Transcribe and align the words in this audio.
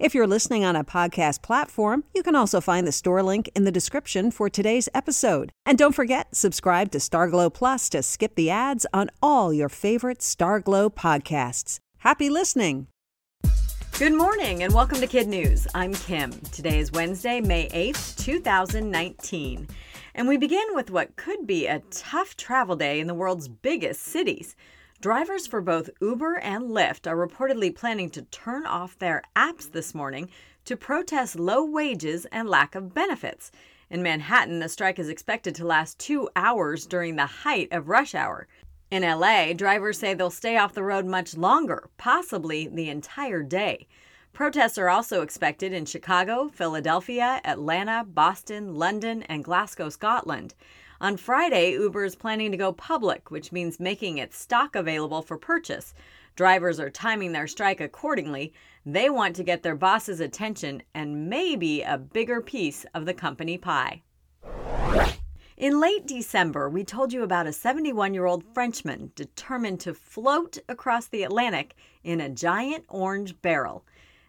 If 0.00 0.14
you're 0.14 0.28
listening 0.28 0.64
on 0.64 0.76
a 0.76 0.84
podcast 0.84 1.42
platform, 1.42 2.04
you 2.14 2.22
can 2.22 2.36
also 2.36 2.60
find 2.60 2.86
the 2.86 2.92
store 2.92 3.20
link 3.20 3.50
in 3.56 3.64
the 3.64 3.72
description 3.72 4.30
for 4.30 4.48
today's 4.48 4.88
episode. 4.94 5.50
And 5.66 5.76
don't 5.76 5.94
forget, 5.94 6.36
subscribe 6.36 6.92
to 6.92 6.98
Starglow 6.98 7.52
Plus 7.52 7.88
to 7.88 8.04
skip 8.04 8.36
the 8.36 8.48
ads 8.48 8.86
on 8.94 9.10
all 9.20 9.52
your 9.52 9.68
favorite 9.68 10.20
Starglow 10.20 10.94
podcasts. 10.94 11.80
Happy 11.98 12.30
listening! 12.30 12.86
Good 13.98 14.14
morning 14.14 14.62
and 14.62 14.72
welcome 14.72 15.00
to 15.00 15.08
Kid 15.08 15.26
News. 15.26 15.66
I'm 15.74 15.92
Kim. 15.92 16.30
Today 16.52 16.78
is 16.78 16.92
Wednesday, 16.92 17.40
May 17.40 17.68
8th, 17.70 18.24
2019. 18.24 19.66
And 20.14 20.28
we 20.28 20.36
begin 20.36 20.66
with 20.74 20.92
what 20.92 21.16
could 21.16 21.44
be 21.44 21.66
a 21.66 21.82
tough 21.90 22.36
travel 22.36 22.76
day 22.76 23.00
in 23.00 23.08
the 23.08 23.14
world's 23.14 23.48
biggest 23.48 24.04
cities. 24.04 24.54
Drivers 25.00 25.46
for 25.46 25.60
both 25.60 25.90
Uber 26.00 26.40
and 26.40 26.70
Lyft 26.70 27.06
are 27.06 27.14
reportedly 27.16 27.72
planning 27.72 28.10
to 28.10 28.22
turn 28.22 28.66
off 28.66 28.98
their 28.98 29.22
apps 29.36 29.70
this 29.70 29.94
morning 29.94 30.28
to 30.64 30.76
protest 30.76 31.38
low 31.38 31.64
wages 31.64 32.26
and 32.32 32.48
lack 32.48 32.74
of 32.74 32.94
benefits. 32.94 33.52
In 33.90 34.02
Manhattan, 34.02 34.58
the 34.58 34.68
strike 34.68 34.98
is 34.98 35.08
expected 35.08 35.54
to 35.54 35.64
last 35.64 36.00
two 36.00 36.28
hours 36.34 36.84
during 36.84 37.14
the 37.14 37.26
height 37.26 37.68
of 37.70 37.88
rush 37.88 38.12
hour. 38.12 38.48
In 38.90 39.04
LA, 39.04 39.52
drivers 39.52 40.00
say 40.00 40.14
they'll 40.14 40.30
stay 40.30 40.56
off 40.56 40.74
the 40.74 40.82
road 40.82 41.06
much 41.06 41.36
longer, 41.36 41.88
possibly 41.96 42.66
the 42.66 42.90
entire 42.90 43.44
day. 43.44 43.86
Protests 44.32 44.78
are 44.78 44.88
also 44.88 45.22
expected 45.22 45.72
in 45.72 45.84
Chicago, 45.84 46.48
Philadelphia, 46.48 47.40
Atlanta, 47.44 48.04
Boston, 48.06 48.76
London, 48.76 49.22
and 49.24 49.42
Glasgow, 49.44 49.88
Scotland. 49.88 50.54
On 51.00 51.16
Friday, 51.16 51.72
Uber 51.72 52.04
is 52.04 52.16
planning 52.16 52.50
to 52.50 52.56
go 52.56 52.72
public, 52.72 53.30
which 53.30 53.52
means 53.52 53.78
making 53.78 54.18
its 54.18 54.38
stock 54.38 54.74
available 54.74 55.22
for 55.22 55.38
purchase. 55.38 55.94
Drivers 56.36 56.78
are 56.78 56.90
timing 56.90 57.32
their 57.32 57.46
strike 57.46 57.80
accordingly. 57.80 58.52
They 58.86 59.10
want 59.10 59.34
to 59.36 59.44
get 59.44 59.62
their 59.62 59.74
boss's 59.74 60.20
attention 60.20 60.82
and 60.94 61.28
maybe 61.28 61.82
a 61.82 61.98
bigger 61.98 62.40
piece 62.40 62.86
of 62.94 63.06
the 63.06 63.14
company 63.14 63.58
pie. 63.58 64.02
In 65.56 65.80
late 65.80 66.06
December, 66.06 66.68
we 66.68 66.84
told 66.84 67.12
you 67.12 67.24
about 67.24 67.48
a 67.48 67.52
71 67.52 68.14
year 68.14 68.26
old 68.26 68.44
Frenchman 68.54 69.10
determined 69.16 69.80
to 69.80 69.92
float 69.92 70.58
across 70.68 71.08
the 71.08 71.24
Atlantic 71.24 71.74
in 72.04 72.20
a 72.20 72.28
giant 72.28 72.84
orange 72.88 73.42
barrel. 73.42 73.84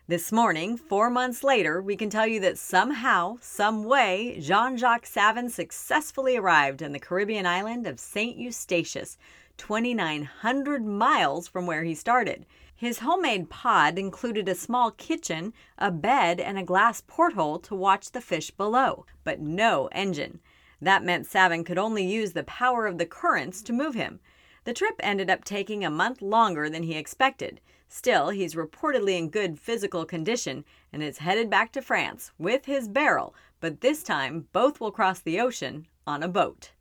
This 0.09 0.31
morning, 0.31 0.75
four 0.75 1.11
months 1.11 1.43
later, 1.43 1.83
we 1.83 1.95
can 1.95 2.09
tell 2.09 2.25
you 2.25 2.39
that 2.39 2.57
somehow, 2.57 3.37
some 3.41 3.83
way, 3.83 4.39
Jean 4.41 4.75
Jacques 4.75 5.05
Savin 5.05 5.49
successfully 5.49 6.35
arrived 6.35 6.81
in 6.81 6.93
the 6.93 6.99
Caribbean 6.99 7.45
island 7.45 7.85
of 7.85 7.99
St. 7.99 8.35
Eustatius, 8.35 9.19
2,900 9.57 10.83
miles 10.83 11.47
from 11.47 11.67
where 11.67 11.83
he 11.83 11.93
started. 11.93 12.47
His 12.75 12.97
homemade 12.97 13.51
pod 13.51 13.99
included 13.99 14.49
a 14.49 14.55
small 14.55 14.89
kitchen, 14.89 15.53
a 15.77 15.91
bed, 15.91 16.39
and 16.39 16.57
a 16.57 16.63
glass 16.63 17.03
porthole 17.05 17.59
to 17.59 17.75
watch 17.75 18.11
the 18.11 18.19
fish 18.19 18.49
below, 18.49 19.05
but 19.23 19.39
no 19.39 19.89
engine. 19.91 20.39
That 20.81 21.03
meant 21.03 21.27
Savin 21.27 21.63
could 21.63 21.77
only 21.77 22.03
use 22.03 22.33
the 22.33 22.43
power 22.45 22.87
of 22.87 22.97
the 22.97 23.05
currents 23.05 23.61
to 23.61 23.73
move 23.73 23.93
him. 23.93 24.21
The 24.63 24.73
trip 24.73 24.95
ended 24.99 25.29
up 25.29 25.43
taking 25.43 25.83
a 25.83 25.89
month 25.89 26.21
longer 26.21 26.69
than 26.69 26.83
he 26.83 26.95
expected. 26.95 27.61
Still, 27.87 28.29
he's 28.29 28.55
reportedly 28.55 29.17
in 29.17 29.29
good 29.29 29.59
physical 29.59 30.05
condition 30.05 30.63
and 30.93 31.01
is 31.01 31.17
headed 31.19 31.49
back 31.49 31.71
to 31.71 31.81
France 31.81 32.31
with 32.37 32.65
his 32.65 32.87
barrel, 32.87 33.33
but 33.59 33.81
this 33.81 34.03
time 34.03 34.47
both 34.53 34.79
will 34.79 34.91
cross 34.91 35.19
the 35.19 35.39
ocean 35.39 35.87
on 36.05 36.21
a 36.21 36.27
boat. 36.27 36.71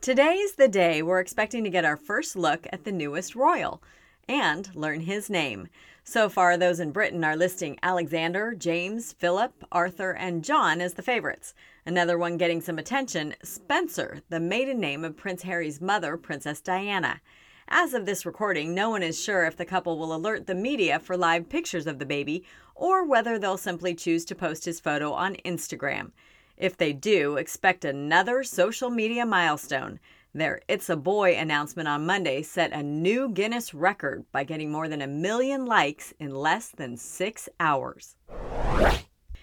Today's 0.00 0.54
the 0.54 0.68
day 0.68 1.02
we're 1.02 1.20
expecting 1.20 1.62
to 1.64 1.70
get 1.70 1.84
our 1.84 1.96
first 1.96 2.36
look 2.36 2.66
at 2.72 2.84
the 2.84 2.92
newest 2.92 3.34
royal 3.34 3.82
and 4.28 4.74
learn 4.74 5.00
his 5.00 5.28
name. 5.28 5.68
So 6.04 6.28
far, 6.28 6.56
those 6.56 6.80
in 6.80 6.90
Britain 6.90 7.22
are 7.24 7.36
listing 7.36 7.78
Alexander, 7.80 8.54
James, 8.54 9.12
Philip, 9.12 9.64
Arthur, 9.70 10.10
and 10.10 10.42
John 10.42 10.80
as 10.80 10.94
the 10.94 11.02
favorites. 11.02 11.54
Another 11.86 12.18
one 12.18 12.36
getting 12.36 12.60
some 12.60 12.78
attention 12.78 13.34
Spencer, 13.44 14.20
the 14.28 14.40
maiden 14.40 14.80
name 14.80 15.04
of 15.04 15.16
Prince 15.16 15.42
Harry's 15.42 15.80
mother, 15.80 16.16
Princess 16.16 16.60
Diana. 16.60 17.20
As 17.68 17.94
of 17.94 18.04
this 18.04 18.26
recording, 18.26 18.74
no 18.74 18.90
one 18.90 19.04
is 19.04 19.22
sure 19.22 19.44
if 19.44 19.56
the 19.56 19.64
couple 19.64 19.96
will 19.96 20.14
alert 20.14 20.46
the 20.46 20.56
media 20.56 20.98
for 20.98 21.16
live 21.16 21.48
pictures 21.48 21.86
of 21.86 22.00
the 22.00 22.04
baby 22.04 22.44
or 22.74 23.04
whether 23.04 23.38
they'll 23.38 23.56
simply 23.56 23.94
choose 23.94 24.24
to 24.24 24.34
post 24.34 24.64
his 24.64 24.80
photo 24.80 25.12
on 25.12 25.36
Instagram. 25.44 26.10
If 26.56 26.76
they 26.76 26.92
do, 26.92 27.36
expect 27.36 27.84
another 27.84 28.42
social 28.42 28.90
media 28.90 29.24
milestone. 29.24 30.00
Their 30.34 30.62
It's 30.66 30.88
a 30.88 30.96
Boy 30.96 31.36
announcement 31.36 31.88
on 31.88 32.06
Monday 32.06 32.40
set 32.40 32.72
a 32.72 32.82
new 32.82 33.28
Guinness 33.28 33.74
record 33.74 34.24
by 34.32 34.44
getting 34.44 34.72
more 34.72 34.88
than 34.88 35.02
a 35.02 35.06
million 35.06 35.66
likes 35.66 36.14
in 36.18 36.34
less 36.34 36.70
than 36.70 36.96
six 36.96 37.50
hours. 37.60 38.16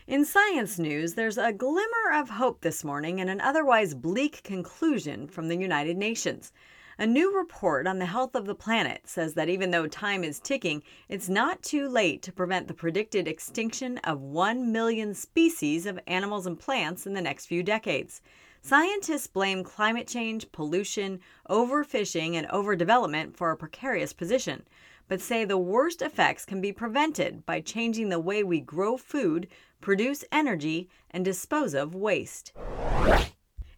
In 0.08 0.26
science 0.26 0.80
news, 0.80 1.14
there's 1.14 1.38
a 1.38 1.54
glimmer 1.54 2.12
of 2.12 2.32
hope 2.32 2.62
this 2.62 2.84
morning 2.84 3.20
in 3.20 3.30
an 3.30 3.40
otherwise 3.40 3.94
bleak 3.94 4.42
conclusion 4.42 5.28
from 5.28 5.48
the 5.48 5.58
United 5.58 5.96
Nations. 5.96 6.52
A 6.98 7.06
new 7.06 7.38
report 7.38 7.86
on 7.86 8.00
the 8.00 8.08
health 8.08 8.34
of 8.34 8.48
the 8.48 8.56
planet 8.56 9.02
says 9.06 9.36
that 9.36 9.48
even 9.48 9.70
though 9.70 9.86
time 9.86 10.24
is 10.24 10.40
ticking, 10.40 10.82
it's 11.08 11.30
not 11.30 11.62
too 11.62 11.88
late 11.88 12.24
to 12.24 12.34
prevent 12.34 12.68
the 12.68 12.74
predicted 12.74 13.28
extinction 13.28 14.00
of 14.00 14.22
1 14.22 14.72
million 14.72 15.14
species 15.14 15.86
of 15.86 16.00
animals 16.08 16.48
and 16.48 16.60
plants 16.60 17.06
in 17.06 17.14
the 17.14 17.22
next 17.22 17.46
few 17.46 17.62
decades. 17.62 18.24
Scientists 18.62 19.28
blame 19.28 19.64
climate 19.64 20.08
change, 20.08 20.52
pollution, 20.52 21.20
overfishing, 21.50 22.36
and 22.36 22.48
overdevelopment 22.50 23.36
for 23.36 23.52
a 23.52 23.58
precarious 23.58 24.14
position, 24.14 24.64
but 25.08 25.22
say 25.22 25.46
the 25.46 25.58
worst 25.58 26.02
effects 26.02 26.46
can 26.46 26.62
be 26.62 26.72
prevented 26.72 27.46
by 27.46 27.62
changing 27.62 28.10
the 28.10 28.20
way 28.20 28.44
we 28.44 28.60
grow 28.60 28.98
food, 28.98 29.48
produce 29.82 30.24
energy, 30.32 30.90
and 31.10 31.26
dispose 31.26 31.74
of 31.74 31.96
waste. 31.96 32.54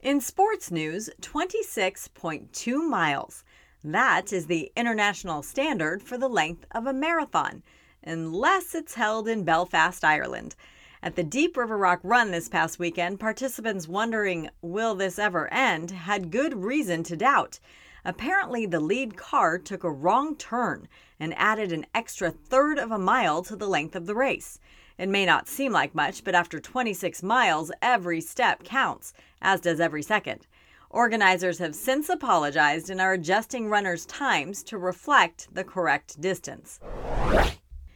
In 0.02 0.20
sports 0.20 0.72
news, 0.72 1.10
26.2 1.22 2.90
miles. 2.90 3.44
That 3.84 4.34
is 4.34 4.48
the 4.48 4.72
international 4.76 5.44
standard 5.44 6.02
for 6.02 6.18
the 6.18 6.28
length 6.28 6.66
of 6.72 6.88
a 6.88 6.94
marathon, 6.94 7.64
unless 8.04 8.74
it's 8.74 8.96
held 8.96 9.28
in 9.28 9.44
Belfast, 9.44 10.04
Ireland. 10.04 10.56
At 11.04 11.16
the 11.16 11.24
Deep 11.24 11.58
River 11.58 11.78
Rock 11.78 12.00
Run 12.04 12.30
this 12.30 12.48
past 12.48 12.78
weekend, 12.78 13.20
participants 13.20 13.88
wondering, 13.88 14.52
will 14.62 14.94
this 14.94 15.18
ever 15.18 15.52
end, 15.52 15.90
had 15.90 16.30
good 16.30 16.64
reason 16.64 17.02
to 17.06 17.18
doubt. 17.18 17.60
Apparently, 18.06 18.68
the 18.68 18.80
lead 18.80 19.18
car 19.18 19.58
took 19.58 19.84
a 19.84 19.92
wrong 19.92 20.36
turn 20.36 20.88
and 21.20 21.34
added 21.40 21.72
an 21.72 21.88
extra 21.96 22.30
third 22.30 22.78
of 22.78 22.92
a 22.92 23.00
mile 23.00 23.42
to 23.44 23.56
the 23.56 23.68
length 23.68 23.96
of 23.96 24.06
the 24.06 24.14
race. 24.14 24.60
It 25.00 25.10
may 25.10 25.26
not 25.26 25.48
seem 25.48 25.72
like 25.72 25.96
much, 25.96 26.24
but 26.24 26.36
after 26.36 26.60
26 26.60 27.24
miles, 27.24 27.72
every 27.82 28.22
step 28.22 28.64
counts, 28.64 29.12
as 29.42 29.60
does 29.60 29.80
every 29.80 30.04
second. 30.04 30.46
Organizers 30.92 31.58
have 31.58 31.74
since 31.74 32.10
apologized 32.10 32.92
and 32.92 33.02
are 33.02 33.14
adjusting 33.14 33.70
runners' 33.70 34.06
times 34.06 34.62
to 34.64 34.78
reflect 34.78 35.48
the 35.52 35.64
correct 35.64 36.22
distance. 36.22 36.80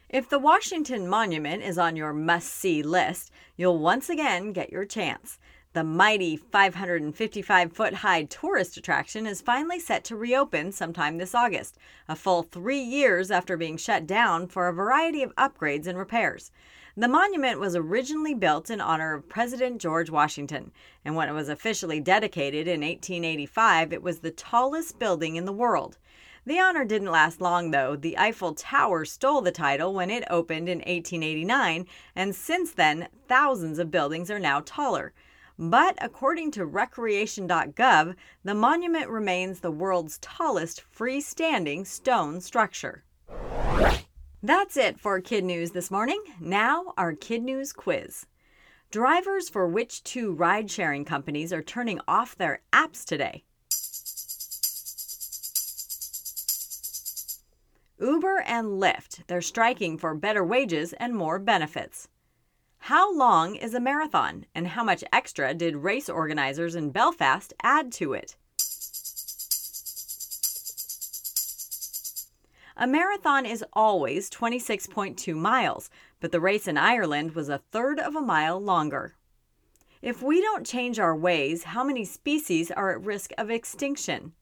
If 0.09 0.29
the 0.29 0.37
Washington 0.37 1.07
Monument 1.07 1.63
is 1.63 1.79
on 1.79 1.95
your 1.95 2.13
must 2.13 2.53
see 2.53 2.83
list, 2.83 3.31
you'll 3.57 3.79
once 3.79 4.07
again 4.07 4.53
get 4.53 4.71
your 4.71 4.85
chance. 4.85 5.39
The 5.73 5.83
mighty 5.83 6.37
555 6.37 7.73
foot 7.73 7.93
high 7.95 8.25
tourist 8.25 8.77
attraction 8.77 9.25
is 9.25 9.41
finally 9.41 9.79
set 9.79 10.03
to 10.05 10.15
reopen 10.15 10.71
sometime 10.71 11.17
this 11.17 11.33
August, 11.33 11.79
a 12.07 12.15
full 12.15 12.43
three 12.43 12.79
years 12.79 13.31
after 13.31 13.57
being 13.57 13.77
shut 13.77 14.05
down 14.05 14.47
for 14.47 14.67
a 14.67 14.73
variety 14.73 15.23
of 15.23 15.35
upgrades 15.37 15.87
and 15.87 15.97
repairs. 15.97 16.51
The 16.95 17.07
monument 17.07 17.59
was 17.59 17.75
originally 17.75 18.35
built 18.35 18.69
in 18.69 18.79
honor 18.79 19.15
of 19.15 19.27
President 19.27 19.81
George 19.81 20.11
Washington, 20.11 20.71
and 21.03 21.15
when 21.15 21.29
it 21.29 21.33
was 21.33 21.49
officially 21.49 21.99
dedicated 21.99 22.67
in 22.67 22.81
1885, 22.81 23.91
it 23.91 24.03
was 24.03 24.19
the 24.19 24.29
tallest 24.29 24.99
building 24.99 25.35
in 25.35 25.45
the 25.45 25.51
world. 25.51 25.97
The 26.47 26.59
honor 26.59 26.85
didn't 26.85 27.09
last 27.09 27.41
long, 27.41 27.71
though. 27.71 27.95
The 27.95 28.17
Eiffel 28.19 28.53
Tower 28.53 29.03
stole 29.03 29.41
the 29.41 29.51
title 29.51 29.95
when 29.95 30.11
it 30.11 30.23
opened 30.29 30.69
in 30.69 30.77
1889, 30.79 31.87
and 32.15 32.35
since 32.35 32.71
then, 32.71 33.07
thousands 33.27 33.79
of 33.79 33.89
buildings 33.89 34.29
are 34.29 34.37
now 34.37 34.61
taller. 34.63 35.11
But 35.57 35.97
according 35.99 36.51
to 36.51 36.65
recreation.gov, 36.65 38.15
the 38.43 38.53
monument 38.53 39.09
remains 39.09 39.59
the 39.59 39.71
world's 39.71 40.19
tallest 40.19 40.83
freestanding 40.95 41.87
stone 41.87 42.41
structure. 42.41 43.03
That's 44.43 44.77
it 44.77 44.99
for 44.99 45.19
Kid 45.21 45.45
News 45.45 45.71
this 45.71 45.89
morning. 45.89 46.21
Now, 46.39 46.93
our 46.95 47.13
Kid 47.13 47.41
News 47.41 47.73
quiz. 47.73 48.27
Drivers 48.91 49.49
for 49.49 49.67
which 49.67 50.03
two 50.03 50.31
ride 50.31 50.69
sharing 50.69 51.05
companies 51.05 51.51
are 51.51 51.63
turning 51.63 51.99
off 52.07 52.37
their 52.37 52.61
apps 52.71 53.03
today? 53.03 53.45
Uber 57.99 58.41
and 58.45 58.81
Lyft, 58.81 59.25
they're 59.27 59.41
striking 59.41 59.97
for 59.97 60.13
better 60.13 60.43
wages 60.43 60.91
and 60.93 61.15
more 61.15 61.39
benefits. 61.39 62.09
How 62.79 63.15
long 63.15 63.55
is 63.55 63.73
a 63.73 63.79
marathon, 63.79 64.45
and 64.53 64.67
how 64.67 64.83
much 64.83 65.03
extra 65.13 65.53
did 65.53 65.77
race 65.77 66.09
organizers 66.09 66.75
in 66.75 66.91
Belfast 66.91 67.53
add 67.63 67.93
to 67.93 68.13
it? 68.13 68.35
A 72.77 72.85
marathon 72.85 73.45
is 73.45 73.63
always 73.71 74.29
26.2 74.29 75.33
miles, 75.33 75.89
but 76.19 76.33
the 76.33 76.41
race 76.41 76.67
in 76.67 76.77
Ireland 76.77 77.33
was 77.33 77.47
a 77.47 77.61
third 77.71 77.99
of 77.99 78.15
a 78.15 78.21
mile 78.21 78.59
longer. 78.59 79.15
If 80.01 80.21
we 80.21 80.41
don't 80.41 80.67
change 80.67 80.99
our 80.99 81.15
ways, 81.15 81.63
how 81.63 81.85
many 81.85 82.03
species 82.03 82.69
are 82.71 82.91
at 82.91 83.05
risk 83.05 83.31
of 83.37 83.49
extinction? 83.49 84.33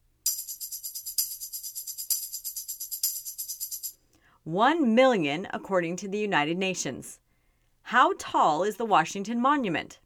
1 4.43 4.93
million, 4.93 5.47
according 5.53 5.95
to 5.97 6.07
the 6.07 6.17
United 6.17 6.57
Nations. 6.57 7.19
How 7.83 8.13
tall 8.17 8.63
is 8.63 8.77
the 8.77 8.85
Washington 8.85 9.41
Monument? 9.41 9.99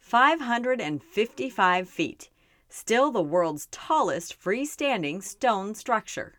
555 0.00 1.88
feet 1.88 2.30
still 2.74 3.12
the 3.12 3.22
world's 3.22 3.66
tallest 3.70 4.38
freestanding 4.38 5.22
stone 5.22 5.74
structure. 5.74 6.34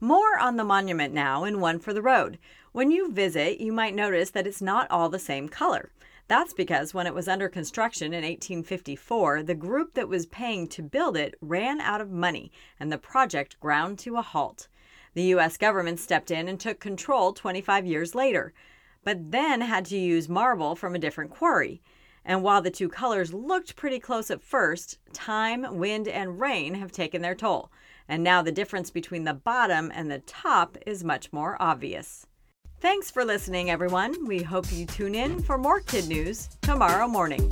More 0.00 0.38
on 0.38 0.56
the 0.56 0.64
monument 0.64 1.14
now 1.14 1.44
and 1.44 1.62
one 1.62 1.78
for 1.78 1.94
the 1.94 2.02
road. 2.02 2.38
When 2.72 2.90
you 2.90 3.10
visit, 3.10 3.58
you 3.58 3.72
might 3.72 3.94
notice 3.94 4.30
that 4.30 4.46
it's 4.46 4.60
not 4.60 4.90
all 4.90 5.08
the 5.08 5.18
same 5.18 5.48
color. 5.48 5.90
That's 6.32 6.54
because 6.54 6.94
when 6.94 7.06
it 7.06 7.12
was 7.12 7.28
under 7.28 7.50
construction 7.50 8.14
in 8.14 8.24
1854, 8.24 9.42
the 9.42 9.54
group 9.54 9.92
that 9.92 10.08
was 10.08 10.24
paying 10.24 10.66
to 10.68 10.82
build 10.82 11.14
it 11.14 11.34
ran 11.42 11.78
out 11.78 12.00
of 12.00 12.10
money 12.10 12.50
and 12.80 12.90
the 12.90 12.96
project 12.96 13.60
ground 13.60 13.98
to 13.98 14.16
a 14.16 14.22
halt. 14.22 14.68
The 15.12 15.24
U.S. 15.24 15.58
government 15.58 16.00
stepped 16.00 16.30
in 16.30 16.48
and 16.48 16.58
took 16.58 16.80
control 16.80 17.34
25 17.34 17.84
years 17.84 18.14
later, 18.14 18.54
but 19.04 19.30
then 19.30 19.60
had 19.60 19.84
to 19.84 19.98
use 19.98 20.26
marble 20.26 20.74
from 20.74 20.94
a 20.94 20.98
different 20.98 21.32
quarry. 21.32 21.82
And 22.24 22.42
while 22.42 22.62
the 22.62 22.70
two 22.70 22.88
colors 22.88 23.34
looked 23.34 23.76
pretty 23.76 23.98
close 23.98 24.30
at 24.30 24.42
first, 24.42 24.96
time, 25.12 25.76
wind, 25.76 26.08
and 26.08 26.40
rain 26.40 26.76
have 26.76 26.92
taken 26.92 27.20
their 27.20 27.34
toll. 27.34 27.70
And 28.08 28.24
now 28.24 28.40
the 28.40 28.50
difference 28.50 28.90
between 28.90 29.24
the 29.24 29.34
bottom 29.34 29.92
and 29.94 30.10
the 30.10 30.20
top 30.20 30.78
is 30.86 31.04
much 31.04 31.30
more 31.30 31.58
obvious. 31.60 32.26
Thanks 32.82 33.12
for 33.12 33.24
listening, 33.24 33.70
everyone. 33.70 34.26
We 34.26 34.42
hope 34.42 34.66
you 34.72 34.86
tune 34.86 35.14
in 35.14 35.40
for 35.40 35.56
more 35.56 35.78
kid 35.78 36.08
news 36.08 36.48
tomorrow 36.62 37.06
morning. 37.06 37.48